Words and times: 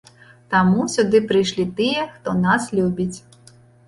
Таму 0.51 0.85
сюды 0.93 1.19
прыйшлі 1.31 1.65
тыя, 1.81 2.05
хто 2.13 2.33
нас 2.47 2.65
любіць. 2.81 3.17